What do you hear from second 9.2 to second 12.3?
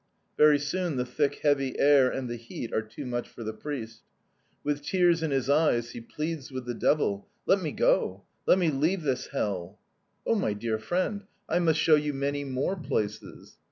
hell!' "'Oh, my dear friend, I must show you